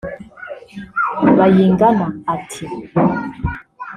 Bayingana 1.37 2.05
ati 2.35 2.65